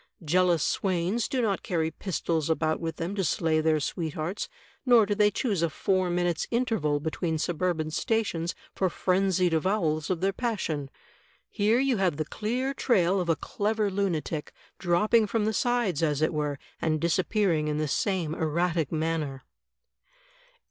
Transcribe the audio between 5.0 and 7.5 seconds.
do they choose a four minutes* interval between